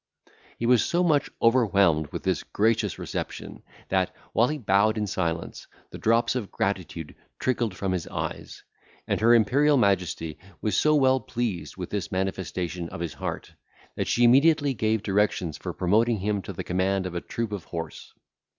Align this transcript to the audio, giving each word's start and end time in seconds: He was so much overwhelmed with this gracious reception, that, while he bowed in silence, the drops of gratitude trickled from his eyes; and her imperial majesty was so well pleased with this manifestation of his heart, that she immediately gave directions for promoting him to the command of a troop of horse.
He 0.57 0.65
was 0.65 0.83
so 0.83 1.03
much 1.03 1.29
overwhelmed 1.43 2.07
with 2.07 2.23
this 2.23 2.41
gracious 2.41 2.97
reception, 2.97 3.61
that, 3.89 4.11
while 4.33 4.47
he 4.47 4.57
bowed 4.57 4.97
in 4.97 5.05
silence, 5.05 5.67
the 5.91 5.99
drops 5.99 6.33
of 6.33 6.49
gratitude 6.49 7.13
trickled 7.37 7.75
from 7.75 7.91
his 7.91 8.07
eyes; 8.07 8.63
and 9.07 9.21
her 9.21 9.35
imperial 9.35 9.77
majesty 9.77 10.39
was 10.59 10.75
so 10.75 10.95
well 10.95 11.19
pleased 11.19 11.77
with 11.77 11.91
this 11.91 12.11
manifestation 12.11 12.89
of 12.89 12.99
his 12.99 13.13
heart, 13.13 13.53
that 13.93 14.07
she 14.07 14.23
immediately 14.23 14.73
gave 14.73 15.03
directions 15.03 15.55
for 15.55 15.71
promoting 15.71 16.17
him 16.17 16.41
to 16.41 16.51
the 16.53 16.63
command 16.63 17.05
of 17.05 17.13
a 17.13 17.21
troop 17.21 17.51
of 17.51 17.65
horse. 17.65 18.11